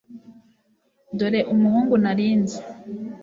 [1.17, 2.59] Dore Umuhungu Nari Nzi"